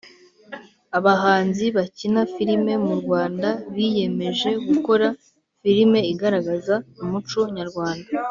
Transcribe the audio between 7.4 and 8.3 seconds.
nyarwanda.